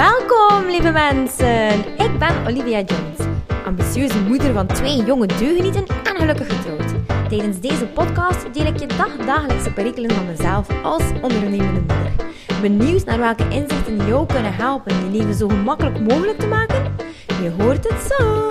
Welkom, 0.00 0.70
lieve 0.70 0.90
mensen. 0.90 1.78
Ik 1.98 2.18
ben 2.18 2.46
Olivia 2.46 2.80
Jones, 2.80 3.36
ambitieuze 3.64 4.20
moeder 4.20 4.52
van 4.52 4.66
twee 4.66 5.04
jonge 5.04 5.26
deugenieten 5.26 5.86
en 5.86 6.16
gelukkig 6.16 6.46
getrouwd. 6.56 6.92
Tijdens 7.28 7.60
deze 7.60 7.86
podcast 7.86 8.54
deel 8.54 8.66
ik 8.66 8.78
je 8.80 8.86
dagdagelijkse 8.86 9.72
perikelen 9.72 10.10
van 10.10 10.26
mezelf 10.26 10.68
als 10.82 11.02
ondernemende 11.20 11.80
moeder. 11.80 12.12
Benieuwd 12.60 13.04
naar 13.04 13.18
welke 13.18 13.48
inzichten 13.48 14.06
jou 14.06 14.26
kunnen 14.26 14.54
helpen 14.54 14.94
je 14.94 15.18
leven 15.18 15.34
zo 15.34 15.48
gemakkelijk 15.48 16.00
mogelijk 16.00 16.38
te 16.38 16.46
maken? 16.46 16.92
Je 17.42 17.50
hoort 17.58 17.88
het 17.88 18.12
zo. 18.12 18.48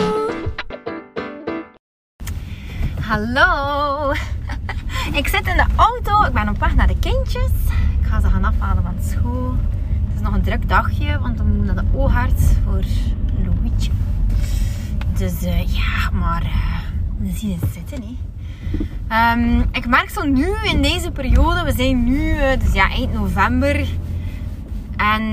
Hallo. 3.01 4.11
Ik 5.19 5.27
zit 5.27 5.47
in 5.47 5.55
de 5.55 5.65
auto. 5.75 6.23
Ik 6.27 6.33
ben 6.33 6.49
op 6.49 6.59
weg 6.59 6.75
naar 6.75 6.87
de 6.87 6.99
kindjes. 6.99 7.51
Ik 8.01 8.07
ga 8.07 8.21
ze 8.21 8.27
gaan 8.27 8.43
afhalen 8.43 8.83
van 8.83 8.95
school. 9.03 9.78
Is 10.19 10.25
nog 10.25 10.33
een 10.33 10.41
druk 10.41 10.69
dagje, 10.69 11.19
want 11.19 11.37
we 11.37 11.43
moeten 11.43 11.65
naar 11.65 11.75
de 11.75 11.97
oogarts 11.97 12.43
voor 12.63 12.83
Louietje. 13.43 13.91
Dus 15.17 15.43
uh, 15.43 15.61
ja, 15.61 16.09
maar 16.13 16.43
uh, 16.43 16.79
we 17.17 17.37
zien 17.37 17.57
het 17.59 17.69
zitten. 17.73 18.03
Hè. 19.07 19.33
Um, 19.33 19.65
ik 19.71 19.87
merk 19.87 20.09
zo 20.09 20.25
nu 20.25 20.47
in 20.63 20.81
deze 20.81 21.11
periode, 21.11 21.63
we 21.63 21.71
zijn 21.71 22.03
nu, 22.03 22.31
uh, 22.31 22.59
dus 22.59 22.73
ja, 22.73 22.89
eind 22.89 23.13
november. 23.13 23.87
En 24.97 25.23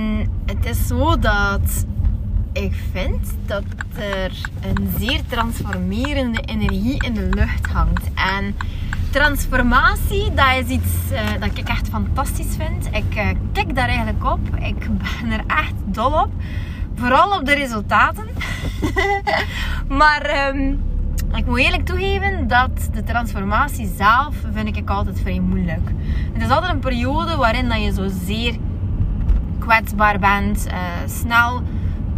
het 0.46 0.66
is 0.66 0.86
zo 0.86 1.18
dat 1.18 1.86
ik 2.52 2.74
vind 2.92 3.34
dat 3.46 3.64
er 3.96 4.50
een 4.60 4.88
zeer 4.98 5.20
transformerende 5.26 6.40
energie 6.40 7.04
in 7.04 7.14
de 7.14 7.28
lucht 7.30 7.66
hangt. 7.66 8.04
En 8.14 8.54
transformatie, 9.16 10.34
dat 10.34 10.46
is 10.64 10.68
iets 10.68 11.12
uh, 11.12 11.20
dat 11.40 11.58
ik 11.58 11.68
echt 11.68 11.88
fantastisch 11.88 12.56
vind. 12.58 12.86
Ik 12.86 13.16
uh, 13.16 13.28
kijk 13.52 13.74
daar 13.74 13.88
eigenlijk 13.88 14.24
op. 14.24 14.40
Ik 14.58 14.78
ben 14.78 15.32
er 15.32 15.44
echt 15.46 15.74
dol 15.84 16.12
op. 16.12 16.30
Vooral 16.94 17.38
op 17.38 17.44
de 17.44 17.54
resultaten. 17.54 18.26
maar 20.00 20.48
um, 20.48 20.82
ik 21.34 21.46
moet 21.46 21.58
eerlijk 21.58 21.86
toegeven 21.86 22.48
dat 22.48 22.88
de 22.92 23.02
transformatie 23.02 23.92
zelf 23.96 24.34
vind 24.52 24.76
ik 24.76 24.90
altijd 24.90 25.20
vrij 25.20 25.40
moeilijk. 25.40 25.90
Het 26.32 26.42
is 26.42 26.50
altijd 26.50 26.72
een 26.72 26.80
periode 26.80 27.36
waarin 27.36 27.68
dat 27.68 27.82
je 27.82 27.92
zo 27.92 28.08
zeer 28.24 28.56
kwetsbaar 29.58 30.18
bent, 30.18 30.66
uh, 30.66 30.74
snel 31.06 31.62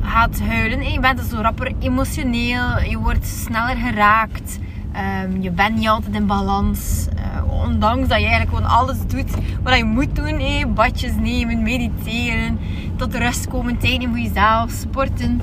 gaat 0.02 0.40
huilen. 0.40 0.92
Je 0.92 1.00
bent 1.00 1.20
zo 1.20 1.40
rapper 1.40 1.72
emotioneel, 1.78 2.78
je 2.78 2.98
wordt 2.98 3.27
sneller 3.27 3.77
geraakt. 3.77 4.58
Um, 4.98 5.42
je 5.42 5.50
bent 5.50 5.77
niet 5.77 5.88
altijd 5.88 6.14
in 6.14 6.27
balans. 6.27 7.06
Uh, 7.16 7.52
ondanks 7.52 8.08
dat 8.08 8.20
je 8.20 8.27
eigenlijk 8.27 8.56
gewoon 8.56 8.70
alles 8.78 8.96
doet 9.06 9.30
wat 9.62 9.77
je 9.77 9.84
moet 9.84 10.16
doen. 10.16 10.40
Hey, 10.40 10.68
badjes 10.68 11.12
nemen, 11.20 11.62
mediteren, 11.62 12.58
tot 12.96 13.14
rust 13.14 13.48
komen, 13.48 13.78
tijd 13.78 13.98
nemen 13.98 14.16
voor 14.16 14.24
jezelf, 14.24 14.70
sporten. 14.70 15.40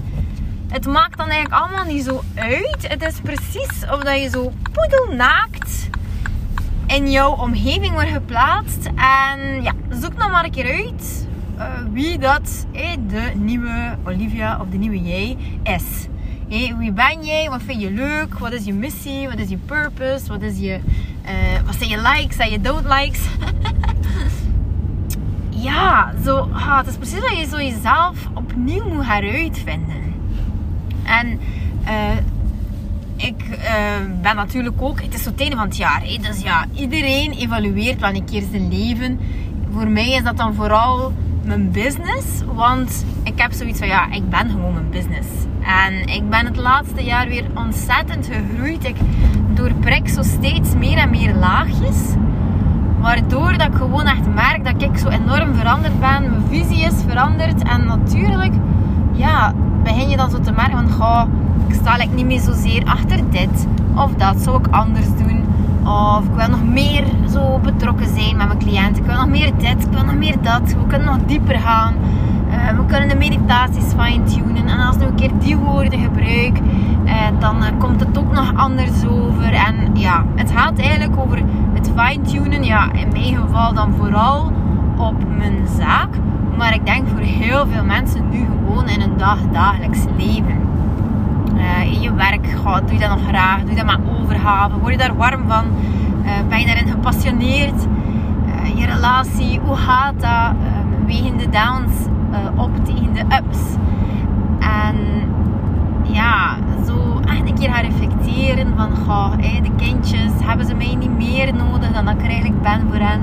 Het 0.67 0.86
maakt 0.86 1.17
dan 1.17 1.28
eigenlijk 1.30 1.62
allemaal 1.62 1.86
niet 1.86 2.03
zo 2.03 2.22
uit. 2.36 2.88
Het 2.88 3.03
is 3.03 3.20
precies 3.22 3.89
of 3.92 4.00
dat 4.00 4.22
je 4.22 4.30
zo 4.30 4.52
poedelnaakt 4.72 5.90
in 6.88 7.12
jouw 7.12 7.31
omgeving 7.31 7.92
wordt 7.92 8.09
geplaatst. 8.09 8.86
En 8.86 9.64
ja, 9.64 9.73
zoek 9.90 10.17
nog 10.17 10.31
maar 10.31 10.44
een 10.44 10.52
keer 10.52 10.73
uit 10.73 11.28
uh, 11.58 11.66
wie 11.92 12.17
dat 12.17 12.66
hey, 12.72 12.97
de 13.08 13.31
nieuwe 13.36 13.95
Olivia 14.06 14.59
of 14.62 14.67
de 14.69 14.78
nieuwe 14.78 15.02
jij 15.02 15.38
is. 15.64 16.08
Hey, 16.50 16.76
wie 16.78 16.92
ben 16.92 17.26
jij? 17.26 17.50
Wat 17.50 17.62
vind 17.62 17.82
je 17.82 17.92
leuk? 17.92 18.40
Wat 18.40 18.52
is 18.52 18.66
je 18.66 18.74
missie? 18.74 19.28
Wat 19.28 19.38
is 19.38 19.50
je 19.50 19.58
purpose? 19.58 20.28
Wat, 20.28 20.42
is 20.42 20.58
je, 20.58 20.80
uh, 21.26 21.66
wat 21.66 21.76
zijn 21.76 21.90
je 21.90 21.98
likes 21.98 22.38
en 22.38 22.52
je 22.52 22.62
don't 22.62 22.86
likes? 22.86 23.20
ja, 25.68 26.14
zo, 26.24 26.50
ah, 26.54 26.78
het 26.78 26.88
is 26.88 26.96
precies 26.96 27.19
dat 27.19 27.38
je 27.38 27.46
zo 27.46 27.58
jezelf 27.58 28.30
opnieuw 28.34 28.94
moet 28.94 29.06
heruitvinden. 29.06 30.14
En 31.03 31.40
uh, 31.88 32.18
ik 33.16 33.44
uh, 33.50 34.22
ben 34.22 34.36
natuurlijk 34.36 34.81
ook, 34.81 35.02
het 35.02 35.14
is 35.14 35.25
het 35.25 35.42
einde 35.42 35.56
van 35.56 35.66
het 35.66 35.78
jaar. 35.78 36.02
Hè? 36.03 36.18
Dus 36.18 36.42
ja, 36.42 36.66
iedereen 36.75 37.31
evalueert 37.31 38.00
wel 38.00 38.14
een 38.14 38.25
keer 38.25 38.44
zijn 38.52 38.69
leven. 38.69 39.19
Voor 39.72 39.88
mij 39.88 40.09
is 40.09 40.24
dat 40.24 40.38
dan 40.38 40.53
vooral 40.53 41.14
mijn 41.44 41.72
business. 41.72 42.25
Want 42.53 43.06
ik 43.24 43.42
heb 43.42 43.52
zoiets 43.52 43.80
van, 43.80 43.88
ja, 43.88 44.12
ik 44.12 44.30
ben 44.30 44.50
gewoon 44.50 44.74
mijn 44.74 44.90
business. 44.90 45.28
En 45.66 46.08
ik 46.08 46.30
ben 46.30 46.46
het 46.46 46.58
laatste 46.58 47.03
jaar 47.03 47.28
weer 47.28 47.46
ontzettend 47.53 48.30
gegroeid. 48.31 48.84
Ik 48.84 48.96
doorprik 49.53 50.08
zo 50.09 50.22
steeds 50.22 50.76
meer 50.76 50.98
en 50.98 51.09
meer 51.09 51.36
laagjes. 51.36 51.98
Waardoor 53.00 53.58
dat 53.58 53.68
ik 53.68 53.75
gewoon 53.75 54.06
echt 54.06 54.34
merk 54.34 54.66
dat 54.66 54.81
ik 54.81 54.98
zo 54.98 55.08
enorm 55.08 55.54
veranderd 55.56 56.00
ben. 56.00 56.30
Mijn 56.30 56.44
visie 56.50 56.86
is 56.86 56.94
veranderd. 57.08 57.64
En 57.64 57.86
natuurlijk, 57.86 58.54
ja, 59.12 59.54
begin 59.84 60.09
je 60.09 60.18
dan 60.18 60.30
zo 60.30 60.40
te 60.40 60.52
merken 60.52 60.90
van, 60.90 61.30
ik 61.68 61.74
sta 61.74 61.96
like, 61.96 62.14
niet 62.14 62.25
meer 62.25 62.40
zozeer 62.40 62.84
achter 62.86 63.30
dit. 63.30 63.68
Of 63.96 64.14
dat 64.14 64.42
zou 64.42 64.58
ik 64.58 64.68
anders 64.68 65.08
doen. 65.18 65.44
Of 65.88 66.24
ik 66.25 66.36
wil 66.36 66.50
nog 66.50 66.64
meer 66.64 67.04
zo 67.31 67.59
betrokken 67.59 68.08
zijn 68.16 68.38
met 68.38 68.48
mijn 68.48 68.59
cliënten. 68.59 69.04
Ik 69.04 69.09
wil 69.09 69.16
nog 69.16 69.28
meer 69.28 69.52
dit, 69.58 69.84
ik 69.84 69.92
wil 69.92 70.04
nog 70.04 70.16
meer 70.16 70.36
dat. 70.42 70.62
We 70.62 70.88
kunnen 70.88 71.08
nog 71.08 71.25
dieper 71.25 71.59
gaan. 71.59 71.94
Uh, 72.66 72.72
we 72.72 72.86
kunnen 72.86 73.09
de 73.09 73.16
meditaties 73.16 73.94
fine-tunen. 74.00 74.68
En 74.68 74.80
als 74.80 74.96
ik 74.96 75.02
een 75.02 75.16
keer 75.16 75.31
die 75.40 75.58
woorden 75.58 76.00
gebruik, 76.00 76.59
uh, 77.06 77.14
dan 77.40 77.64
uh, 77.64 77.70
komt 77.78 78.00
het 78.00 78.18
ook 78.18 78.31
nog 78.31 78.56
anders 78.56 79.06
over. 79.08 79.53
En 79.53 79.76
ja, 79.94 80.26
het 80.36 80.52
gaat 80.52 80.80
eigenlijk 80.80 81.20
over 81.20 81.42
het 81.74 81.92
fine-tunen. 81.96 82.64
Ja, 82.64 82.92
in 82.94 83.08
mijn 83.12 83.36
geval 83.36 83.74
dan 83.74 83.94
vooral 83.94 84.52
op 84.98 85.16
mijn 85.38 85.68
zaak. 85.78 86.09
Maar 86.58 86.74
ik 86.74 86.86
denk 86.86 87.08
voor 87.08 87.20
heel 87.20 87.68
veel 87.68 87.84
mensen 87.84 88.30
nu 88.30 88.46
gewoon 88.46 88.88
in 88.88 89.02
een 89.02 89.18
dag, 89.18 89.38
dagelijks 89.52 90.00
leven. 90.18 90.64
in 91.92 92.02
je 92.02 92.14
werk, 92.14 92.48
doe 92.64 92.94
je 92.94 93.00
dat 93.00 93.09
nog 93.09 93.28
graag? 93.28 93.59
Doe 93.59 93.70
je 93.70 93.75
dat 93.75 93.86
met 93.86 94.00
overhaven? 94.22 94.80
Word 94.80 94.92
je 94.92 94.98
daar 94.98 95.16
warm 95.16 95.48
van? 95.48 95.66
ben 96.50 96.59
je 96.59 96.66
daarin 96.66 96.88
gepassioneerd? 96.88 97.88
je 98.75 98.86
relatie, 98.86 99.59
hoe 99.66 99.75
gaat 99.75 100.22
dat? 100.22 100.54
wegen 101.06 101.38
de 101.38 101.50
downs 101.50 102.15
uh, 102.35 102.63
op 102.63 102.85
tegen 102.85 103.13
de 103.13 103.22
ups. 103.22 103.59
En 104.59 104.96
ja, 106.03 106.56
zo 106.85 107.19
echt 107.25 107.50
een 107.50 107.56
keer 107.56 107.72
gaan 107.72 107.84
reflecteren 107.84 108.68
van, 108.75 108.90
goh, 109.06 109.31
de 109.38 109.72
kindjes, 109.75 110.31
hebben 110.44 110.66
ze 110.66 110.75
mij 110.75 110.95
niet 110.95 111.18
meer 111.18 111.53
nodig 111.53 111.91
dan 111.91 112.06
dat 112.06 112.13
ik 112.13 112.22
er 112.22 112.29
eigenlijk 112.29 112.62
ben 112.62 112.81
voor 112.90 113.00
hen? 113.00 113.22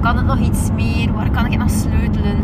Kan 0.00 0.16
het 0.16 0.26
nog 0.26 0.38
iets 0.38 0.70
meer? 0.74 1.12
Waar 1.12 1.30
kan 1.30 1.46
ik 1.46 1.58
nog 1.58 1.70
sleutelen? 1.70 2.36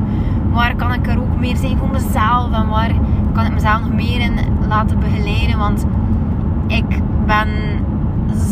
Waar 0.52 0.74
kan 0.74 0.92
ik 0.92 1.06
er 1.06 1.18
ook 1.18 1.38
meer 1.38 1.56
zijn 1.56 1.78
voor 1.78 1.90
mezelf? 1.90 2.52
En 2.52 2.68
waar 2.68 2.92
kan 3.32 3.44
ik 3.44 3.52
mezelf 3.52 3.80
nog 3.80 3.92
meer 3.92 4.20
in 4.20 4.32
laten 4.68 4.98
begeleiden? 5.00 5.58
Want 5.58 5.86
ik 6.66 7.00
ben 7.26 7.48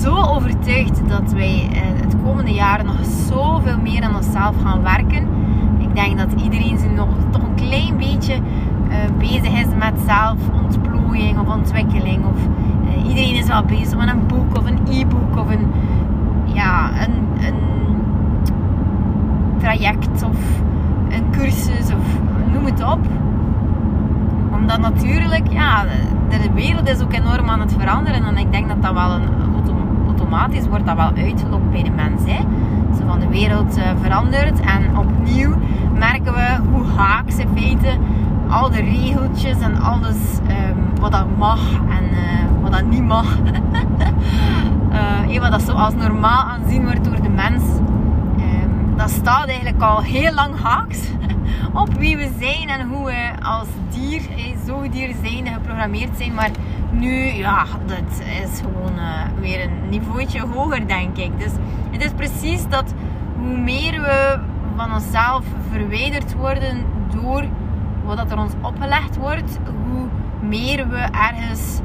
zo 0.00 0.14
overtuigd 0.14 1.08
dat 1.08 1.32
wij 1.32 1.68
uh, 1.72 1.78
het 2.00 2.14
komende 2.24 2.52
jaar 2.52 2.84
nog 2.84 3.04
zoveel 3.04 3.78
meer 3.82 4.02
aan 4.02 4.16
onszelf 4.16 4.54
gaan 4.62 4.82
werken 4.82 5.26
ik 5.90 5.96
denk 5.96 6.18
dat 6.18 6.42
iedereen 6.42 6.78
zich 6.78 6.90
nog 6.90 7.08
toch 7.30 7.42
een 7.42 7.54
klein 7.54 7.96
beetje 7.96 8.34
uh, 8.34 8.96
bezig 9.18 9.60
is 9.60 9.66
met 9.78 9.94
zelfontplooiing 10.06 11.38
of 11.38 11.54
ontwikkeling. 11.54 12.24
Of 12.24 12.38
uh, 12.84 13.08
iedereen 13.08 13.34
is 13.34 13.46
wel 13.46 13.64
bezig 13.64 13.98
met 13.98 14.08
een 14.08 14.26
boek 14.26 14.56
of 14.56 14.66
een 14.66 14.78
e-book 14.90 15.36
of 15.36 15.50
een, 15.50 15.66
ja, 16.44 16.90
een, 17.02 17.44
een 17.46 17.54
traject 19.58 20.22
of 20.22 20.38
een 21.08 21.30
cursus 21.30 21.94
of 21.94 22.20
noem 22.52 22.64
het 22.64 22.84
op. 22.84 23.00
Omdat 24.52 24.80
natuurlijk, 24.80 25.52
ja, 25.52 25.84
de 26.28 26.52
wereld 26.54 26.88
is 26.88 27.00
ook 27.02 27.12
enorm 27.12 27.48
aan 27.48 27.60
het 27.60 27.74
veranderen. 27.78 28.24
En 28.24 28.36
ik 28.36 28.52
denk 28.52 28.68
dat 28.68 28.82
dat 28.82 28.92
wel 28.92 29.10
een, 29.10 29.40
automatisch 30.06 30.68
wordt 30.68 30.86
dat 30.86 30.96
wel 30.96 31.24
uitgelokt 31.24 31.70
bij 31.70 31.82
de 31.82 31.90
mens. 31.90 32.22
Hè? 32.24 32.40
Zo 32.98 33.06
van 33.06 33.20
de 33.20 33.28
wereld 33.28 33.78
uh, 33.78 33.84
verandert 34.02 34.60
en 34.60 34.96
opnieuw 34.96 35.54
merken 36.00 36.34
we 36.34 36.58
hoe 36.70 36.86
haaks 36.96 37.36
in 37.36 37.48
feite 37.54 37.98
al 38.48 38.70
de 38.70 38.80
regeltjes 38.80 39.60
en 39.60 39.80
alles 39.80 40.16
um, 40.48 41.00
wat 41.00 41.12
dat 41.12 41.36
mag 41.36 41.60
en 41.72 42.04
uh, 42.12 42.62
wat 42.62 42.72
dat 42.72 42.84
niet 42.84 43.04
mag. 43.04 43.38
uh, 45.28 45.40
wat 45.40 45.50
dat 45.50 45.62
zo 45.62 45.72
als 45.72 45.94
normaal 45.94 46.42
aanzien 46.42 46.82
wordt 46.82 47.04
door 47.04 47.22
de 47.22 47.28
mens. 47.28 47.62
Um, 48.36 48.96
dat 48.96 49.10
staat 49.10 49.46
eigenlijk 49.46 49.82
al 49.82 50.02
heel 50.02 50.32
lang 50.34 50.60
haaks 50.62 50.98
op 51.82 51.94
wie 51.94 52.16
we 52.16 52.30
zijn 52.38 52.68
en 52.68 52.88
hoe 52.88 53.04
we 53.06 53.30
als 53.42 53.68
dier, 53.90 54.20
hey, 54.30 54.56
zoogdier 54.66 55.14
zijn, 55.22 55.46
geprogrammeerd 55.46 56.16
zijn. 56.16 56.34
Maar 56.34 56.50
nu, 56.90 57.14
ja, 57.16 57.64
dat 57.86 58.22
is 58.42 58.60
gewoon 58.60 58.98
weer 59.40 59.64
een 59.64 59.88
niveautje 59.88 60.40
hoger, 60.54 60.88
denk 60.88 61.16
ik. 61.16 61.38
Dus 61.38 61.52
het 61.90 62.04
is 62.04 62.10
precies 62.16 62.68
dat 62.68 62.94
hoe 63.38 63.58
meer 63.58 64.00
we 64.00 64.38
van 64.80 64.94
onszelf 64.94 65.44
verwijderd 65.70 66.34
worden 66.34 66.84
door 67.10 67.44
wat 68.04 68.30
er 68.30 68.38
ons 68.38 68.52
opgelegd 68.60 69.16
wordt, 69.16 69.58
hoe 69.64 70.08
meer 70.40 70.88
we 70.88 70.96
ergens 70.96 71.80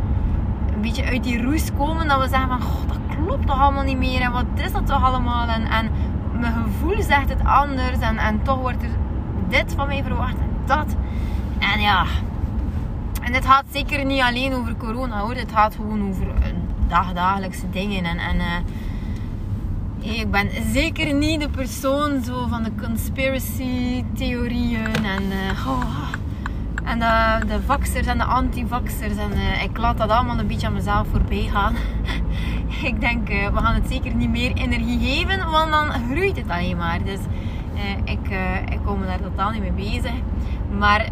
een 0.74 0.82
beetje 0.82 1.06
uit 1.06 1.24
die 1.24 1.42
roes 1.42 1.74
komen, 1.78 2.08
dat 2.08 2.22
we 2.22 2.28
zeggen 2.28 2.48
van, 2.48 2.60
dat 2.88 2.98
klopt 3.18 3.48
toch 3.48 3.60
allemaal 3.60 3.84
niet 3.84 3.98
meer 3.98 4.22
en 4.22 4.32
wat 4.32 4.46
is 4.56 4.72
dat 4.72 4.88
toch 4.88 5.04
allemaal 5.04 5.48
en, 5.48 5.64
en 5.64 5.90
mijn 6.40 6.54
gevoel 6.54 7.02
zegt 7.02 7.30
het 7.30 7.44
anders 7.44 8.00
en, 8.00 8.18
en 8.18 8.42
toch 8.44 8.60
wordt 8.60 8.84
er 8.84 8.90
dit 9.48 9.74
van 9.76 9.88
mij 9.88 10.04
verwacht 10.04 10.38
en 10.38 10.50
dat. 10.66 10.96
En 11.60 11.82
ja, 11.82 12.06
en 13.22 13.34
het 13.34 13.46
gaat 13.46 13.66
zeker 13.72 14.06
niet 14.06 14.22
alleen 14.22 14.54
over 14.54 14.76
corona 14.78 15.20
hoor. 15.20 15.36
Het 15.36 15.52
gaat 15.52 15.76
gewoon 15.76 16.10
over 16.10 16.28
dagdagelijkse 16.88 17.70
dingen. 17.70 18.04
En, 18.06 18.18
en 18.18 18.36
uh, 18.36 18.46
ik 20.14 20.32
ben 20.32 20.50
zeker 20.72 21.14
niet 21.14 21.42
de 21.42 21.50
persoon 21.50 22.24
zo 22.24 22.48
van 22.48 22.64
de 22.64 22.72
conspiracy 22.82 24.04
theorieën 24.14 24.96
en, 25.04 25.24
uh, 25.24 25.68
oh, 25.68 26.10
en 26.84 27.00
de, 27.00 27.46
de 27.48 27.62
vaxers 27.66 28.08
en 28.08 28.18
de 28.18 28.24
anti-vaxers. 28.24 29.18
En 29.18 29.32
ik 29.64 29.78
laat 29.78 29.98
dat 29.98 30.10
allemaal 30.10 30.40
een 30.40 30.48
beetje 30.48 30.68
aan 30.68 30.74
mezelf 30.74 31.08
voorbij 31.12 31.50
gaan. 31.52 31.76
ik 32.90 33.00
denk, 33.00 33.28
we 33.28 33.60
gaan 33.60 33.76
het 33.76 33.88
zeker 33.90 34.16
niet 34.16 34.30
meer 34.30 34.54
energie 34.54 35.00
geven, 35.00 35.52
want 35.52 35.72
dan 35.72 35.92
groeit 36.12 36.38
het 36.38 36.50
alleen 36.50 36.78
maar. 36.78 37.04
Dus 37.04 37.20
ik, 38.04 38.30
ik 38.70 38.80
kom 38.86 39.00
me 39.00 39.06
daar 39.06 39.22
totaal 39.22 39.50
niet 39.50 39.62
mee 39.62 39.92
bezig. 39.92 40.14
Maar 40.78 41.10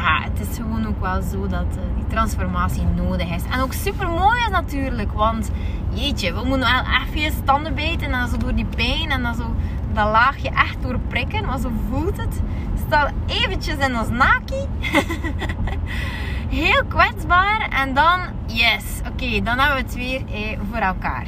ja, 0.00 0.22
het 0.22 0.48
is 0.48 0.56
gewoon 0.56 0.86
ook 0.86 1.00
wel 1.00 1.22
zo 1.22 1.46
dat 1.46 1.66
uh, 1.76 1.82
die 1.94 2.06
transformatie 2.08 2.82
nodig 2.96 3.28
is. 3.30 3.42
En 3.50 3.60
ook 3.60 3.72
super 3.72 4.08
mooi 4.08 4.40
is 4.40 4.50
natuurlijk, 4.50 5.12
want 5.12 5.50
jeetje, 5.92 6.32
we 6.32 6.44
moeten 6.44 6.68
wel 6.70 7.14
even 7.14 7.32
standen 7.42 7.74
bijten 7.74 8.00
en 8.00 8.10
dan 8.10 8.28
zo 8.28 8.36
door 8.36 8.54
die 8.54 8.66
pijn 8.76 9.10
en 9.10 9.22
dan 9.22 9.34
zo 9.34 9.54
dat 9.92 10.10
laagje 10.10 10.50
echt 10.50 10.76
doorprikken. 10.82 11.44
Maar 11.44 11.58
zo 11.58 11.70
voelt 11.90 12.16
het. 12.16 12.40
Stel 12.86 13.08
eventjes 13.26 13.76
in 13.76 13.98
ons 13.98 14.08
naki. 14.08 14.66
Heel 16.60 16.84
kwetsbaar. 16.88 17.68
En 17.70 17.94
dan, 17.94 18.20
yes, 18.46 18.84
oké, 19.12 19.42
dan 19.42 19.58
hebben 19.58 19.76
we 19.76 19.82
het 19.82 19.94
weer 19.94 20.22
eh, 20.32 20.58
voor 20.70 20.78
elkaar. 20.78 21.26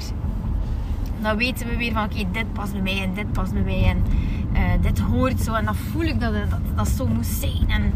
Dan 1.21 1.37
weten 1.37 1.69
we 1.69 1.77
weer 1.77 1.93
van, 1.93 2.05
oké, 2.05 2.25
dit 2.33 2.53
past 2.53 2.73
bij 2.73 2.83
mij 2.83 3.03
en 3.03 3.15
dit 3.15 3.33
past 3.33 3.53
bij 3.53 3.63
mij 3.63 3.85
en 3.85 4.05
uh, 4.53 4.61
dit 4.81 4.99
hoort 4.99 5.41
zo. 5.41 5.55
En 5.55 5.65
dan 5.65 5.75
voel 5.75 6.03
ik 6.03 6.21
dat, 6.21 6.33
dat 6.33 6.59
dat 6.75 6.89
zo 6.89 7.07
moet 7.07 7.27
zijn. 7.27 7.65
En 7.69 7.93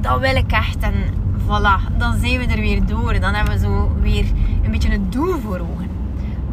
dat 0.00 0.20
wil 0.20 0.36
ik 0.36 0.52
echt. 0.52 0.78
En 0.78 0.94
voilà, 1.46 1.98
dan 1.98 2.18
zijn 2.18 2.38
we 2.38 2.46
er 2.46 2.60
weer 2.60 2.86
door. 2.86 3.20
Dan 3.20 3.34
hebben 3.34 3.54
we 3.54 3.60
zo 3.60 3.92
weer 4.00 4.24
een 4.62 4.70
beetje 4.70 4.92
een 4.92 5.10
doel 5.10 5.38
voor 5.38 5.58
ogen. 5.58 5.88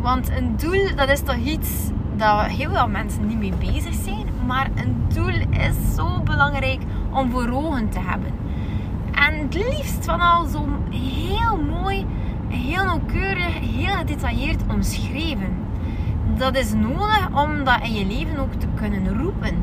Want 0.01 0.29
een 0.29 0.55
doel, 0.57 0.95
dat 0.95 1.09
is 1.09 1.21
toch 1.21 1.35
iets 1.35 1.69
dat 2.15 2.45
heel 2.45 2.69
veel 2.69 2.87
mensen 2.87 3.27
niet 3.27 3.37
mee 3.37 3.53
bezig 3.71 3.93
zijn. 4.03 4.25
Maar 4.45 4.69
een 4.75 4.95
doel 5.13 5.35
is 5.51 5.95
zo 5.95 6.21
belangrijk 6.23 6.81
om 7.11 7.31
voor 7.31 7.49
ogen 7.49 7.89
te 7.89 7.99
hebben. 7.99 8.31
En 9.11 9.39
het 9.39 9.53
liefst 9.53 10.05
van 10.05 10.19
al 10.19 10.45
zo 10.45 10.67
heel 10.89 11.57
mooi, 11.57 12.05
heel 12.47 12.85
nauwkeurig, 12.85 13.59
heel 13.59 13.95
gedetailleerd 13.95 14.61
omschreven. 14.73 15.65
Dat 16.37 16.55
is 16.57 16.73
nodig 16.73 17.29
om 17.33 17.63
dat 17.63 17.79
in 17.83 17.93
je 17.93 18.05
leven 18.05 18.37
ook 18.37 18.53
te 18.53 18.67
kunnen 18.75 19.17
roepen 19.17 19.55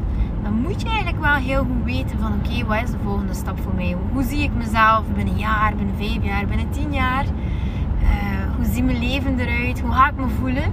dan 0.44 0.60
moet 0.60 0.80
je 0.80 0.86
eigenlijk 0.86 1.20
wel 1.20 1.34
heel 1.34 1.64
goed 1.64 1.84
weten 1.84 2.18
van 2.18 2.32
oké, 2.32 2.64
wat 2.66 2.82
is 2.82 2.90
de 2.90 2.98
volgende 3.02 3.34
stap 3.34 3.60
voor 3.60 3.74
mij? 3.74 3.96
Hoe 4.12 4.22
zie 4.22 4.42
ik 4.42 4.54
mezelf 4.54 5.02
binnen 5.14 5.34
een 5.34 5.40
jaar, 5.40 5.74
binnen 5.76 5.94
vijf 5.96 6.24
jaar, 6.24 6.46
binnen 6.46 6.70
tien 6.70 6.92
jaar? 6.92 7.24
Uh, 7.24 8.10
hoe 8.56 8.64
ziet 8.64 8.84
mijn 8.84 8.98
leven 8.98 9.38
eruit? 9.38 9.80
Hoe 9.80 9.92
ga 9.92 10.08
ik 10.08 10.16
me 10.16 10.28
voelen? 10.28 10.72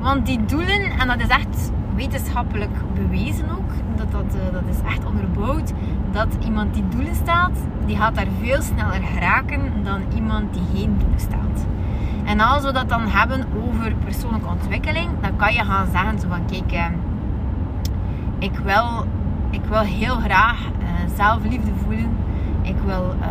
Want 0.00 0.26
die 0.26 0.44
doelen, 0.44 0.82
en 0.98 1.06
dat 1.08 1.20
is 1.20 1.28
echt 1.28 1.70
wetenschappelijk 1.94 2.70
bewezen 2.94 3.50
ook, 3.50 3.70
dat, 3.96 4.10
dat, 4.10 4.34
uh, 4.34 4.52
dat 4.52 4.62
is 4.70 4.92
echt 4.92 5.04
onderbouwd, 5.04 5.72
dat 6.12 6.36
iemand 6.44 6.74
die 6.74 6.88
doelen 6.88 7.14
stelt, 7.14 7.58
die 7.86 7.96
gaat 7.96 8.14
daar 8.14 8.26
veel 8.40 8.62
sneller 8.62 9.02
geraken 9.02 9.60
dan 9.84 10.00
iemand 10.14 10.52
die 10.54 10.62
geen 10.74 10.98
doelen 10.98 11.20
stelt. 11.20 11.66
En 12.24 12.40
als 12.40 12.64
we 12.64 12.72
dat 12.72 12.88
dan 12.88 13.08
hebben 13.08 13.46
over 13.66 13.94
persoonlijke 14.04 14.48
ontwikkeling, 14.48 15.08
dan 15.20 15.36
kan 15.36 15.52
je 15.52 15.64
gaan 15.64 15.86
zeggen 15.92 16.20
zo 16.20 16.28
van 16.28 16.46
kijk, 16.46 16.72
uh, 16.72 16.84
ik 18.38 18.58
wil, 18.58 19.06
ik 19.50 19.64
wil 19.68 19.80
heel 19.80 20.14
graag 20.14 20.58
uh, 20.60 20.86
zelfliefde 21.16 21.70
voelen. 21.84 22.16
Ik 22.62 22.76
wil, 22.84 23.14
uh, 23.20 23.26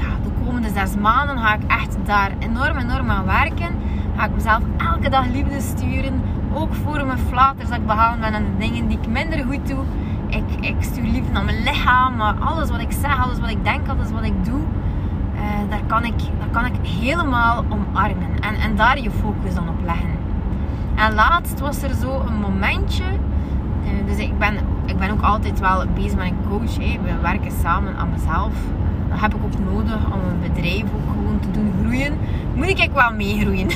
ja, 0.00 0.06
de 0.24 0.44
komende 0.44 0.68
zes 0.68 0.96
maanden 0.96 1.38
ga 1.38 1.54
ik 1.54 1.62
echt 1.66 1.96
daar 2.04 2.30
enorm, 2.38 2.76
enorm 2.76 3.10
aan 3.10 3.24
werken. 3.24 3.70
Ga 4.16 4.24
ik 4.24 4.34
mezelf 4.34 4.62
elke 4.76 5.08
dag 5.08 5.26
liefde 5.26 5.60
sturen. 5.60 6.22
Ook 6.52 6.74
voor 6.74 7.06
mijn 7.06 7.18
flaters 7.18 7.68
dat 7.68 7.78
ik 7.78 7.86
behaald 7.86 8.20
ben 8.20 8.34
en 8.34 8.44
de 8.44 8.66
dingen 8.66 8.88
die 8.88 8.98
ik 8.98 9.08
minder 9.08 9.44
goed 9.44 9.68
doe. 9.68 9.84
Ik, 10.28 10.44
ik 10.60 10.76
stuur 10.80 11.04
liefde 11.04 11.32
naar 11.32 11.44
mijn 11.44 11.62
lichaam, 11.62 12.16
maar 12.16 12.34
alles 12.34 12.70
wat 12.70 12.80
ik 12.80 12.92
zeg, 12.92 13.24
alles 13.24 13.40
wat 13.40 13.50
ik 13.50 13.64
denk, 13.64 13.88
alles 13.88 14.10
wat 14.10 14.22
ik 14.22 14.44
doe. 14.44 14.60
Uh, 15.34 15.40
daar, 15.70 15.82
kan 15.86 16.04
ik, 16.04 16.18
daar 16.38 16.48
kan 16.50 16.64
ik 16.64 16.86
helemaal 16.86 17.64
omarmen. 17.68 18.40
En, 18.40 18.54
en 18.54 18.76
daar 18.76 19.00
je 19.00 19.10
focus 19.10 19.54
dan 19.54 19.68
op 19.68 19.84
leggen. 19.84 20.10
En 20.94 21.14
laatst 21.14 21.60
was 21.60 21.82
er 21.82 21.94
zo 21.94 22.20
een 22.26 22.40
momentje 22.40 23.04
eh, 23.04 23.23
dus 24.06 24.16
ik 24.16 24.38
ben, 24.38 24.54
ik 24.86 24.98
ben 24.98 25.10
ook 25.10 25.22
altijd 25.22 25.60
wel 25.60 25.84
bezig 25.94 26.16
met 26.16 26.26
een 26.26 26.48
coach. 26.48 26.76
We 26.76 27.20
werken 27.22 27.52
samen 27.62 27.96
aan 27.96 28.10
mezelf. 28.10 28.52
Dat 29.08 29.20
heb 29.20 29.34
ik 29.34 29.44
ook 29.44 29.72
nodig 29.72 30.06
om 30.06 30.20
een 30.28 30.52
bedrijf 30.52 30.82
ook 30.82 31.10
gewoon 31.12 31.40
te 31.40 31.50
doen 31.50 31.72
groeien. 31.82 32.18
Moet 32.54 32.78
ik 32.78 32.90
wel 32.94 33.12
meegroeien. 33.12 33.68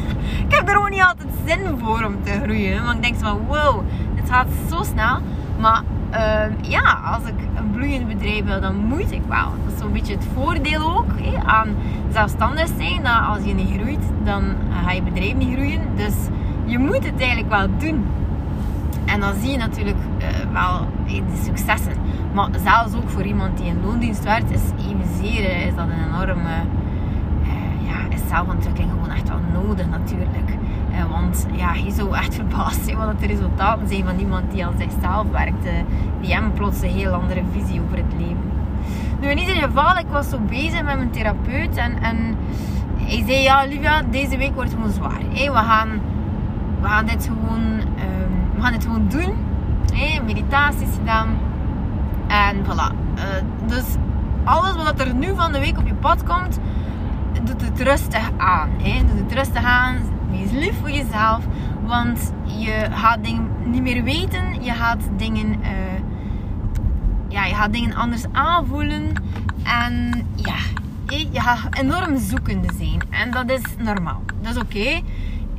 ik 0.46 0.54
heb 0.54 0.68
er 0.68 0.74
gewoon 0.74 0.90
niet 0.90 1.02
altijd 1.02 1.28
zin 1.46 1.78
voor 1.78 2.04
om 2.04 2.22
te 2.22 2.40
groeien. 2.42 2.84
Want 2.84 2.96
ik 2.96 3.02
denk 3.02 3.16
van 3.18 3.38
wow, 3.46 3.82
dit 4.14 4.30
gaat 4.30 4.46
zo 4.70 4.82
snel. 4.82 5.18
Maar 5.58 5.82
uh, 6.12 6.70
ja, 6.70 7.00
als 7.04 7.24
ik 7.24 7.34
een 7.54 7.70
bloeiend 7.70 8.08
bedrijf 8.08 8.44
wil, 8.44 8.60
dan 8.60 8.76
moet 8.76 9.12
ik 9.12 9.22
wel. 9.28 9.48
Dat 9.64 9.72
is 9.74 9.78
zo'n 9.80 9.92
beetje 9.92 10.14
het 10.14 10.26
voordeel 10.34 10.96
ook 10.96 11.10
hè, 11.16 11.44
aan 11.44 11.68
zelfstandig 12.12 12.66
zijn. 12.78 13.02
Dat 13.02 13.26
als 13.28 13.44
je 13.44 13.54
niet 13.54 13.80
groeit, 13.80 14.04
dan 14.24 14.42
ga 14.84 14.92
je 14.92 15.02
bedrijf 15.02 15.34
niet 15.34 15.52
groeien. 15.52 15.80
Dus 15.96 16.14
je 16.64 16.78
moet 16.78 17.04
het 17.04 17.20
eigenlijk 17.20 17.48
wel 17.48 17.68
doen. 17.78 18.04
En 19.12 19.20
dan 19.20 19.34
zie 19.40 19.50
je 19.50 19.56
natuurlijk 19.56 19.96
uh, 20.18 20.26
wel 20.52 20.86
de 21.06 21.42
successen. 21.44 21.92
Maar 22.34 22.48
zelfs 22.64 22.94
ook 22.94 23.08
voor 23.08 23.22
iemand 23.22 23.58
die 23.58 23.66
in 23.66 23.82
loondienst 23.84 24.24
werkt, 24.24 24.50
is 24.50 24.62
evenzeer 24.88 25.66
is 25.66 25.74
dat 25.74 25.86
een 25.86 26.04
enorme 26.08 26.54
uh, 27.42 27.88
ja, 27.88 28.16
zelfontwikkeling 28.28 28.90
gewoon 28.90 29.10
echt 29.10 29.28
wel 29.28 29.62
nodig 29.62 29.88
natuurlijk. 29.88 30.50
Uh, 30.90 31.10
want 31.10 31.46
ja, 31.52 31.74
je 31.74 31.90
zou 31.90 32.16
echt 32.16 32.34
verbaasd 32.40 32.84
zijn 32.84 32.96
wat 32.96 33.20
de 33.20 33.26
resultaten 33.26 33.88
zijn 33.88 34.04
van 34.04 34.18
iemand 34.18 34.50
die 34.50 34.66
aan 34.66 34.74
zichzelf 34.78 35.30
werkt. 35.30 35.64
die 36.20 36.32
hebben 36.32 36.52
plots 36.52 36.82
een 36.82 36.90
heel 36.90 37.12
andere 37.12 37.42
visie 37.52 37.80
over 37.80 37.96
het 37.96 38.12
leven. 38.18 38.50
Nu 39.20 39.28
in 39.28 39.38
ieder 39.38 39.54
geval, 39.54 39.96
ik 39.98 40.06
was 40.10 40.28
zo 40.28 40.38
bezig 40.38 40.82
met 40.82 40.96
mijn 40.96 41.10
therapeut 41.10 41.76
en, 41.76 42.02
en 42.02 42.36
hij 42.96 43.22
zei 43.26 43.42
ja 43.42 43.64
Livia, 43.64 44.02
deze 44.10 44.36
week 44.36 44.54
wordt 44.54 44.72
gewoon 44.72 44.90
zwaar. 44.90 45.20
Hey, 45.32 45.52
we, 45.52 45.58
gaan, 45.58 45.88
we 46.80 46.88
gaan 46.88 47.06
dit 47.06 47.26
gewoon 47.26 47.80
we 48.62 48.68
gaan 48.68 48.76
het 48.76 48.86
gewoon 48.86 49.08
doen. 49.08 49.36
Hey, 49.94 50.22
meditaties 50.24 50.88
gedaan. 50.98 51.38
En 52.28 52.56
voilà. 52.64 52.94
Uh, 53.16 53.24
dus 53.66 53.84
alles 54.44 54.74
wat 54.74 55.00
er 55.00 55.14
nu 55.14 55.34
van 55.34 55.52
de 55.52 55.58
week 55.58 55.78
op 55.78 55.86
je 55.86 55.94
pad 55.94 56.24
komt, 56.24 56.58
doet 57.42 57.60
het 57.60 57.80
rustig 57.80 58.30
aan. 58.36 58.70
Hey. 58.82 59.02
Doe 59.06 59.22
het 59.22 59.32
rustig 59.32 59.64
aan. 59.64 59.96
Wees 60.30 60.50
lief 60.50 60.80
voor 60.80 60.90
jezelf. 60.90 61.44
Want 61.84 62.32
je 62.44 62.86
gaat 62.90 63.24
dingen 63.24 63.50
niet 63.64 63.82
meer 63.82 64.02
weten. 64.02 64.64
Je 64.64 64.72
gaat 64.72 65.00
dingen, 65.16 65.46
uh, 65.60 65.68
ja, 67.28 67.44
je 67.44 67.54
gaat 67.54 67.72
dingen 67.72 67.94
anders 67.94 68.24
aanvoelen. 68.32 69.12
En 69.62 70.26
ja, 70.34 70.56
je 71.06 71.40
gaat 71.40 71.78
enorm 71.78 72.18
zoekende 72.18 72.68
zijn. 72.78 73.02
En 73.10 73.30
dat 73.30 73.50
is 73.50 73.62
normaal. 73.78 74.22
Dat 74.40 74.54
is 74.54 74.60
oké. 74.62 75.02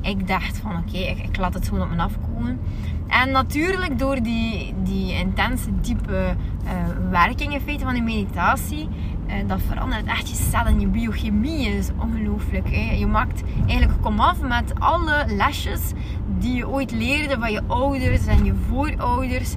Ik 0.03 0.27
dacht 0.27 0.57
van 0.57 0.77
oké, 0.77 0.97
ik, 0.97 1.37
laat 1.37 1.53
het 1.53 1.67
gewoon 1.67 1.83
op 1.83 1.95
me 1.95 2.01
afkomen. 2.01 2.59
En 3.07 3.31
natuurlijk 3.31 3.99
door 3.99 4.21
die, 4.21 4.73
die 4.83 5.13
intense, 5.13 5.69
diepe 5.81 6.35
uh, 6.65 6.71
werking 7.09 7.53
in 7.53 7.61
feite 7.61 7.83
van 7.83 7.93
die 7.93 8.03
meditatie, 8.03 8.87
uh, 9.27 9.33
dat 9.47 9.61
verandert 9.67 10.05
echt 10.05 10.29
je 10.29 10.35
cellen, 10.35 10.79
je 10.79 10.87
biochemie 10.87 11.67
is 11.67 11.89
ongelooflijk. 11.99 12.67
Je 12.97 13.07
maakt 13.07 13.43
eigenlijk 13.67 14.01
komaf 14.01 14.41
met 14.41 14.79
alle 14.79 15.25
lesjes 15.27 15.91
die 16.39 16.55
je 16.55 16.67
ooit 16.67 16.91
leerde 16.91 17.35
van 17.39 17.51
je 17.51 17.61
ouders 17.67 18.25
en 18.25 18.45
je 18.45 18.53
voorouders. 18.69 19.55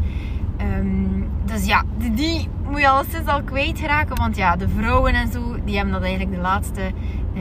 Um, 0.60 1.28
dus 1.44 1.66
ja, 1.66 1.82
die, 1.98 2.14
die 2.14 2.48
moet 2.70 2.80
je 2.80 2.88
alleszins 2.88 3.26
al 3.26 3.42
kwijtraken. 3.42 4.16
Want 4.16 4.36
ja, 4.36 4.56
de 4.56 4.68
vrouwen 4.68 5.14
en 5.14 5.32
zo, 5.32 5.56
die 5.64 5.76
hebben 5.76 5.94
dat 5.94 6.02
eigenlijk 6.02 6.34
de 6.34 6.40
laatste 6.40 6.90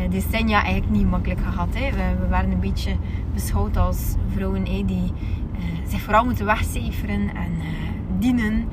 decennia 0.09 0.63
eigenlijk 0.63 0.91
niet 0.91 1.09
makkelijk 1.09 1.39
gehad. 1.39 1.67
Hè. 1.73 1.89
We, 1.91 2.27
waren 2.27 2.51
een 2.51 2.59
beetje 2.59 2.95
beschouwd 3.33 3.77
als 3.77 4.15
vrouwen 4.33 4.63
die 4.63 4.87
uh, 4.87 5.87
zich 5.87 6.01
vooral 6.01 6.25
moeten 6.25 6.45
wegcijferen 6.45 7.35
en 7.35 7.51
uh, 7.57 7.65
dienen. 8.19 8.67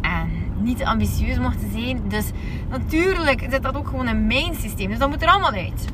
En 0.00 0.28
niet 0.60 0.84
ambitieus 0.84 1.38
mochten 1.38 1.70
zijn. 1.72 2.00
Dus 2.08 2.30
natuurlijk 2.70 3.46
zit 3.50 3.62
dat 3.62 3.76
ook 3.76 3.88
gewoon 3.88 4.08
in 4.08 4.26
mijn 4.26 4.54
systeem. 4.54 4.90
Dus 4.90 4.98
dat 4.98 5.08
moet 5.08 5.22
er 5.22 5.28
allemaal 5.28 5.52
uit. 5.52 5.84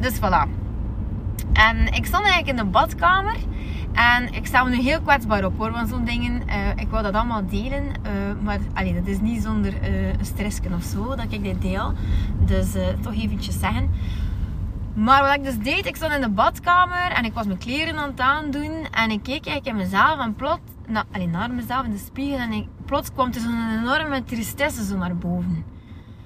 Dus 0.00 0.18
voilà. 0.18 0.61
En 1.52 1.86
ik 1.86 2.06
stond 2.06 2.24
eigenlijk 2.24 2.58
in 2.58 2.64
de 2.64 2.70
badkamer. 2.70 3.36
En 3.92 4.32
ik 4.32 4.46
sta 4.46 4.64
me 4.64 4.70
nu 4.70 4.82
heel 4.82 5.00
kwetsbaar 5.00 5.44
op 5.44 5.58
hoor, 5.58 5.70
van 5.70 5.86
zo'n 5.86 6.04
dingen. 6.04 6.42
Uh, 6.48 6.68
ik 6.76 6.88
wil 6.90 7.02
dat 7.02 7.14
allemaal 7.14 7.46
delen. 7.46 7.84
maar 8.42 8.58
allee, 8.74 8.94
dat 8.94 9.06
is 9.06 9.20
niet 9.20 9.42
zonder 9.42 9.74
een 9.82 10.24
stressje 10.24 10.62
of 10.74 10.82
zo 10.82 11.08
dat 11.08 11.26
ik 11.28 11.42
dit 11.42 11.62
deel. 11.62 11.92
Dus 12.44 12.72
toch 13.02 13.14
eventjes 13.14 13.58
zeggen. 13.58 13.90
Maar 14.94 15.22
wat 15.22 15.34
ik 15.34 15.44
dus 15.44 15.58
deed, 15.58 15.86
ik 15.86 15.96
stond 15.96 16.12
in 16.12 16.20
de 16.20 16.28
badkamer 16.28 17.10
en 17.12 17.24
ik 17.24 17.32
was 17.32 17.46
mijn 17.46 17.58
kleren 17.58 17.98
aan 17.98 18.10
het 18.10 18.20
aandoen. 18.20 18.86
En 18.90 19.10
ik 19.10 19.22
keek 19.22 19.46
eigenlijk 19.46 19.66
in 19.66 19.76
mezelf 19.76 20.20
en 20.20 20.34
plot, 20.34 20.60
na, 20.86 21.04
naar 21.30 21.50
mezelf 21.50 21.84
in 21.84 21.90
de 21.90 21.98
spiegel 21.98 22.38
en 22.38 22.52
ik, 22.52 22.66
plots 22.84 23.12
kwam 23.12 23.28
er 23.32 23.40
zo'n 23.40 23.78
enorme 23.80 24.24
tristesse 24.24 24.84
zo 24.84 24.96
naar 24.96 25.16
boven. 25.16 25.64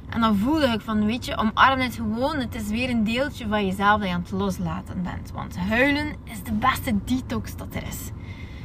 En 0.08 0.20
dan 0.20 0.36
voelde 0.36 0.66
ik 0.66 0.80
van, 0.80 1.06
weet 1.06 1.24
je, 1.24 1.36
omarm 1.36 1.80
het 1.80 1.94
gewoon. 1.94 2.36
Het 2.36 2.54
is 2.54 2.68
weer 2.68 2.90
een 2.90 3.04
deeltje 3.04 3.48
van 3.48 3.66
jezelf 3.66 3.98
dat 3.98 4.08
je 4.08 4.14
aan 4.14 4.20
het 4.20 4.30
loslaten 4.30 5.02
bent. 5.02 5.30
Want 5.32 5.58
huilen 5.58 6.14
is 6.24 6.42
de 6.42 6.52
beste 6.52 6.94
detox 7.04 7.56
dat 7.56 7.74
er 7.74 7.82
is. 7.82 8.10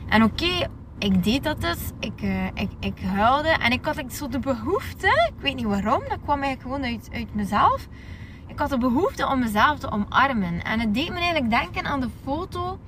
En 0.10 0.24
oké, 0.24 0.68
ik 1.00 1.24
deed 1.24 1.44
dat 1.44 1.62
dus. 1.62 1.78
Ik, 2.00 2.22
uh, 2.22 2.46
ik, 2.46 2.70
ik 2.80 3.00
huilde 3.00 3.50
en 3.50 3.72
ik 3.72 3.86
had 3.86 3.96
like, 3.96 4.16
zo 4.16 4.28
de 4.28 4.40
behoefte, 4.40 5.08
ik 5.08 5.42
weet 5.42 5.56
niet 5.56 5.66
waarom, 5.66 6.02
dat 6.10 6.20
kwam 6.24 6.42
eigenlijk 6.42 6.62
gewoon 6.62 6.84
uit, 6.84 7.10
uit 7.14 7.36
mezelf. 7.36 7.88
Ik 8.48 8.60
had 8.60 8.70
de 8.70 8.78
behoefte 8.78 9.28
om 9.28 9.40
mezelf 9.40 9.80
te 9.80 9.92
omarmen. 9.92 10.64
En 10.64 10.80
het 10.80 10.94
deed 10.94 11.10
me 11.10 11.16
eigenlijk 11.16 11.50
denken 11.50 11.86
aan 11.86 12.00
de 12.00 12.10
foto 12.24 12.80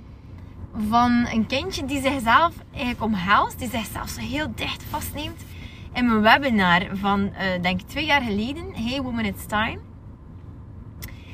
van 0.89 1.27
een 1.31 1.45
kindje 1.45 1.86
die 1.86 2.01
zichzelf 2.01 2.53
eigenlijk 2.72 3.03
omhelst, 3.03 3.60
die 3.60 3.69
zichzelf 3.69 4.10
zo 4.10 4.19
heel 4.19 4.51
dicht 4.55 4.83
vastneemt. 4.89 5.43
In 5.93 6.05
mijn 6.05 6.21
webinar 6.21 6.81
van, 6.93 7.19
uh, 7.19 7.62
denk 7.62 7.79
ik, 7.79 7.88
twee 7.88 8.05
jaar 8.05 8.21
geleden, 8.21 8.75
Hey 8.75 9.01
Woman 9.01 9.25
It's 9.25 9.45
Time. 9.45 9.79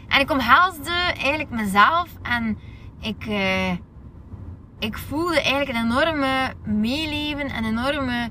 En 0.07 0.19
ik 0.19 0.31
omhelsde 0.31 0.91
eigenlijk 0.91 1.49
mezelf 1.49 2.09
en 2.21 2.57
ik, 2.99 3.25
uh, 3.25 3.71
ik 4.79 4.97
voelde 4.97 5.41
eigenlijk 5.41 5.69
een 5.69 5.85
enorme 5.85 6.53
meeleven 6.65 7.49
en 7.49 7.65
enorme 7.65 8.29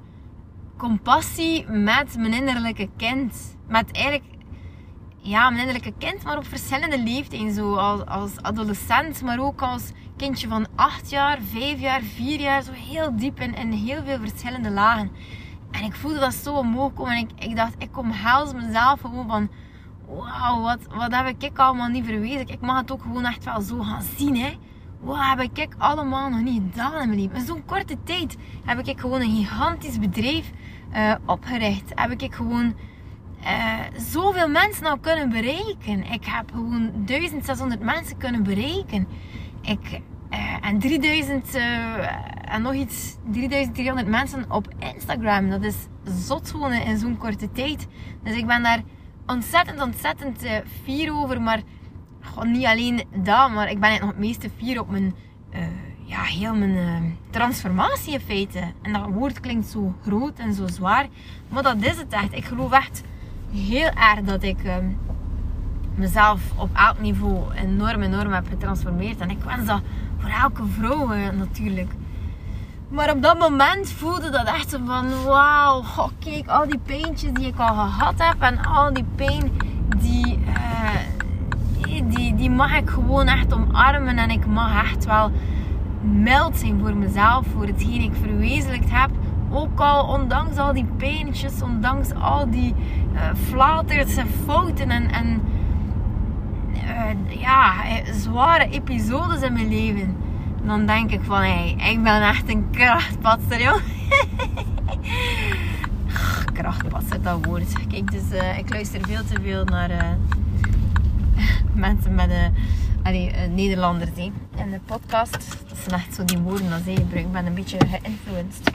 compassie 0.77 1.67
met 1.69 2.17
mijn 2.17 2.33
innerlijke 2.33 2.89
kind. 2.97 3.57
Met 3.67 3.93
eigenlijk, 3.93 4.25
ja, 5.17 5.51
mijn 5.51 5.61
innerlijke 5.61 5.95
kind, 5.99 6.23
maar 6.23 6.37
op 6.37 6.47
verschillende 6.47 7.03
leeftijden. 7.03 7.55
Zo 7.55 7.75
als, 7.75 8.07
als 8.07 8.43
adolescent, 8.43 9.23
maar 9.23 9.39
ook 9.39 9.63
als 9.63 9.93
kindje 10.17 10.49
van 10.49 10.67
8 10.75 11.11
jaar, 11.11 11.39
5 11.51 11.81
jaar, 11.81 12.03
4 12.03 12.41
jaar. 12.41 12.63
Zo 12.63 12.73
heel 12.73 13.17
diep 13.17 13.41
in, 13.41 13.55
in 13.55 13.73
heel 13.73 14.03
veel 14.05 14.19
verschillende 14.19 14.71
lagen. 14.71 15.11
En 15.71 15.83
ik 15.85 15.95
voelde 15.95 16.19
dat 16.19 16.35
zo 16.35 16.55
omhoog 16.55 16.95
komen. 16.95 17.13
En 17.13 17.19
ik, 17.19 17.45
ik 17.45 17.57
dacht, 17.57 17.75
ik 17.79 17.93
kom 17.93 18.11
hels 18.11 18.53
mezelf 18.53 19.01
gewoon 19.01 19.27
van... 19.29 19.49
Wauw, 20.07 20.61
wat, 20.61 20.79
wat 20.89 21.15
heb 21.15 21.43
ik 21.43 21.59
allemaal 21.59 21.89
niet 21.89 22.05
verwezen. 22.05 22.49
Ik 22.49 22.61
mag 22.61 22.81
het 22.81 22.93
ook 22.93 23.03
gewoon 23.03 23.25
echt 23.25 23.45
wel 23.45 23.61
zo 23.61 23.83
gaan 23.83 24.03
zien, 24.17 24.37
hè. 24.37 24.59
Wat 25.01 25.19
heb 25.21 25.41
ik 25.41 25.75
allemaal 25.79 26.29
nog 26.29 26.41
niet 26.41 26.63
gedaan 26.71 27.03
in 27.03 27.09
mijn 27.09 27.21
leven. 27.21 27.37
In 27.37 27.47
zo'n 27.47 27.65
korte 27.65 27.97
tijd 28.05 28.37
heb 28.65 28.87
ik 28.87 29.01
gewoon 29.01 29.21
een 29.21 29.37
gigantisch 29.37 29.99
bedrijf 29.99 30.51
uh, 30.93 31.15
opgericht. 31.27 31.93
Heb 31.95 32.23
ik 32.23 32.35
gewoon 32.35 32.75
uh, 33.41 33.79
zoveel 33.97 34.49
mensen 34.49 34.87
al 34.87 34.99
kunnen 34.99 35.29
bereiken. 35.29 36.13
Ik 36.13 36.25
heb 36.25 36.51
gewoon 36.53 36.93
1600 37.05 37.81
mensen 37.81 38.17
kunnen 38.17 38.43
bereiken. 38.43 39.09
Ik, 39.63 40.01
uh, 40.31 40.67
en 40.69 40.79
3000 40.79 41.55
uh, 41.55 41.63
en 42.55 42.63
nog 42.63 42.75
iets, 42.75 43.17
3300 43.31 44.07
mensen 44.09 44.45
op 44.51 44.69
Instagram. 44.95 45.51
Dat 45.51 45.63
is 45.63 45.77
zot 46.27 46.51
wonen 46.51 46.85
in 46.85 46.99
zo'n 46.99 47.19
korte 47.19 47.53
tijd. 47.53 47.87
Dus 48.23 48.37
ik 48.37 48.47
ben 48.47 48.63
daar 48.63 48.83
ontzettend, 49.27 49.81
ontzettend 49.81 50.45
uh, 50.45 50.51
fier 50.85 51.13
over. 51.13 51.41
Maar 51.41 51.61
gewoon 52.21 52.51
niet 52.51 52.67
alleen 52.67 53.03
dat, 53.17 53.51
maar 53.51 53.71
ik 53.71 53.81
ben 53.81 54.01
nog 54.01 54.09
het 54.09 54.19
meeste 54.19 54.51
fier 54.57 54.81
op 54.81 54.91
mijn, 54.91 55.15
ja, 56.05 56.23
heel 56.23 56.55
mijn 56.55 57.17
transformatie 57.31 58.13
in 58.13 58.21
feite. 58.21 58.61
En 58.83 58.93
dat 58.93 59.07
woord 59.13 59.41
klinkt 59.41 59.67
zo 59.67 59.95
groot 60.03 60.39
en 60.39 60.55
zo 60.55 60.67
zwaar. 60.67 61.07
Maar 61.49 61.63
dat 61.63 61.77
is 61.77 61.97
het 61.97 62.13
echt. 62.13 62.33
Ik 62.33 62.45
geloof 62.45 62.73
echt 62.73 63.03
heel 63.53 63.89
erg 63.89 64.21
dat 64.21 64.43
ik 64.43 64.59
mezelf 65.99 66.41
op 66.57 66.69
elk 66.73 67.01
niveau 67.01 67.55
enorm, 67.55 68.03
enorm 68.03 68.33
heb 68.33 68.49
getransformeerd. 68.49 69.21
En 69.21 69.31
ik 69.31 69.43
wens 69.45 69.67
dat 69.67 69.81
voor 70.19 70.31
elke 70.31 70.63
vrouw 70.67 71.07
natuurlijk. 71.33 71.93
Maar 72.89 73.11
op 73.11 73.23
dat 73.23 73.39
moment 73.39 73.91
voelde 73.91 74.31
dat 74.31 74.47
echt 74.47 74.79
van 74.87 75.25
wauw, 75.25 75.79
oh, 75.79 76.09
kijk 76.19 76.49
al 76.49 76.69
die 76.69 76.79
pijntjes 76.79 77.33
die 77.33 77.47
ik 77.47 77.59
al 77.59 77.75
gehad 77.75 78.15
heb 78.17 78.41
en 78.41 78.65
al 78.65 78.93
die 78.93 79.05
pijn 79.15 79.53
die, 79.97 80.39
uh, 80.39 82.01
die, 82.09 82.35
die 82.35 82.51
mag 82.51 82.77
ik 82.77 82.91
gewoon 82.91 83.27
echt 83.27 83.55
omarmen 83.55 84.19
en 84.19 84.31
ik 84.31 84.47
mag 84.47 84.83
echt 84.83 85.05
wel 85.05 85.31
mild 86.01 86.57
zijn 86.57 86.79
voor 86.81 86.97
mezelf, 86.97 87.47
voor 87.55 87.67
hetgeen 87.67 88.01
ik 88.01 88.13
verwezenlijkt 88.23 88.91
heb. 88.91 89.11
Ook 89.51 89.81
al 89.81 90.07
ondanks 90.07 90.57
al 90.57 90.73
die 90.73 90.87
pijntjes, 90.97 91.63
ondanks 91.63 92.15
al 92.15 92.51
die 92.51 92.75
uh, 93.15 93.21
flaters 93.35 94.17
en 94.17 94.29
fouten 94.45 94.91
en, 94.91 95.11
en 95.11 95.43
uh, 96.99 97.41
ja, 97.41 97.75
zware 98.13 98.69
episodes 98.71 99.41
in 99.41 99.53
mijn 99.53 99.69
leven. 99.69 100.17
Dan 100.63 100.87
denk 100.87 101.11
ik 101.11 101.21
van, 101.23 101.41
hé, 101.41 101.75
hey, 101.77 101.93
ik 101.93 102.03
ben 102.03 102.23
echt 102.23 102.49
een 102.49 102.71
krachtpatser, 102.71 103.61
joh. 103.63 103.81
krachtpatser, 106.59 107.23
dat 107.23 107.45
woord. 107.45 107.87
Kijk, 107.89 108.11
dus 108.11 108.33
uh, 108.33 108.59
ik 108.59 108.71
luister 108.71 109.01
veel 109.07 109.25
te 109.25 109.41
veel 109.43 109.65
naar 109.65 109.91
mensen 111.75 112.15
met 112.15 112.31
een 112.31 112.55
allee, 113.03 113.33
Nederlanders 113.49 114.11
in 114.17 114.33
de 114.71 114.81
podcast. 114.87 115.33
Dat 115.69 115.79
zijn 115.87 116.01
echt 116.01 116.15
zo 116.15 116.25
die 116.25 116.39
woorden 116.39 116.71
dat 116.71 116.81
zij 116.85 116.95
gebruiken. 116.95 117.21
Ik 117.21 117.33
ben 117.33 117.47
een 117.47 117.55
beetje 117.55 117.79
geïnfluenced. 117.79 118.73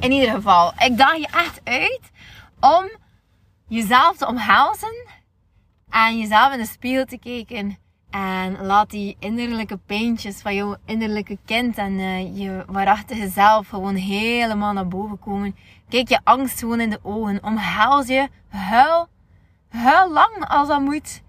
In 0.00 0.12
ieder 0.12 0.30
geval, 0.30 0.72
ik 0.78 0.96
daag 0.96 1.16
je 1.16 1.28
echt 1.32 1.60
uit 1.64 2.00
om 2.60 2.90
jezelf 3.66 4.16
te 4.16 4.26
omhelzen 4.26 5.06
en 6.06 6.18
jezelf 6.18 6.52
in 6.52 6.58
de 6.58 6.66
spiegel 6.66 7.04
te 7.04 7.18
kijken. 7.18 7.78
En 8.10 8.66
laat 8.66 8.90
die 8.90 9.16
innerlijke 9.18 9.76
pijntjes 9.76 10.40
van 10.40 10.54
jouw 10.54 10.76
innerlijke 10.84 11.38
kind 11.44 11.78
en 11.78 11.92
uh, 11.92 12.38
je 12.38 12.64
waarachtige 12.66 13.28
zelf 13.28 13.68
gewoon 13.68 13.94
helemaal 13.94 14.72
naar 14.72 14.88
boven 14.88 15.18
komen. 15.18 15.56
Kijk 15.88 16.08
je 16.08 16.20
angst 16.24 16.58
gewoon 16.58 16.80
in 16.80 16.90
de 16.90 16.98
ogen. 17.02 17.44
Omhels 17.44 18.06
je. 18.06 18.28
Huil. 18.48 19.08
Huil 19.68 20.12
lang 20.12 20.44
als 20.48 20.68
dat 20.68 20.80
moet. 20.80 21.22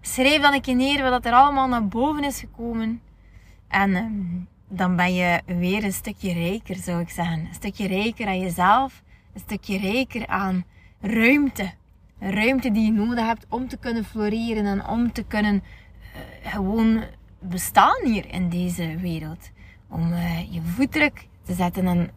Schrijf 0.00 0.42
dan 0.42 0.52
een 0.52 0.60
keer 0.60 0.74
neer 0.74 1.10
wat 1.10 1.24
er 1.24 1.32
allemaal 1.32 1.68
naar 1.68 1.88
boven 1.88 2.24
is 2.24 2.40
gekomen. 2.40 3.00
En 3.68 3.90
uh, 3.90 4.04
dan 4.68 4.96
ben 4.96 5.14
je 5.14 5.40
weer 5.46 5.84
een 5.84 5.92
stukje 5.92 6.32
rijker, 6.32 6.76
zou 6.76 7.00
ik 7.00 7.10
zeggen. 7.10 7.38
Een 7.38 7.54
stukje 7.54 7.86
rijker 7.86 8.26
aan 8.26 8.40
jezelf. 8.40 9.02
Een 9.34 9.40
stukje 9.40 9.78
rijker 9.78 10.26
aan 10.26 10.64
ruimte 11.00 11.72
ruimte 12.18 12.70
die 12.70 12.84
je 12.84 12.92
nodig 12.92 13.26
hebt 13.26 13.46
om 13.48 13.68
te 13.68 13.76
kunnen 13.76 14.04
floreren 14.04 14.66
en 14.66 14.86
om 14.86 15.12
te 15.12 15.22
kunnen 15.22 15.54
uh, 15.54 16.52
gewoon 16.52 17.04
bestaan 17.40 18.04
hier 18.04 18.32
in 18.32 18.48
deze 18.48 18.96
wereld. 18.96 19.50
Om 19.88 20.12
uh, 20.12 20.52
je 20.52 20.62
voetdruk 20.62 21.28
te 21.42 21.54
zetten 21.54 21.86
en 21.86 22.10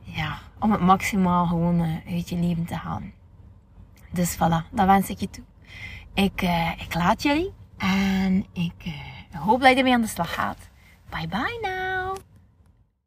ja, 0.00 0.38
om 0.58 0.72
het 0.72 0.80
maximaal 0.80 1.46
gewoon 1.46 1.80
uh, 1.80 1.96
uit 2.14 2.28
je 2.28 2.36
leven 2.36 2.64
te 2.64 2.74
halen. 2.74 3.12
Dus 4.10 4.34
voilà, 4.36 4.70
dat 4.70 4.86
wens 4.86 5.08
ik 5.08 5.20
je 5.20 5.30
toe. 5.30 5.44
Ik, 6.14 6.42
ik 6.78 6.94
laat 6.94 7.22
jullie 7.22 7.52
en 7.78 8.46
ik 8.52 8.94
hoop 9.32 9.60
dat 9.60 9.70
je 9.70 9.76
ermee 9.76 9.94
aan 9.94 10.00
de 10.00 10.06
slag 10.06 10.34
gaat. 10.34 10.70
Bye 11.10 11.28
bye 11.28 11.58
now. 11.62 11.81